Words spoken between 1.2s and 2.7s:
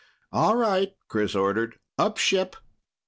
ordered. "Up ship!"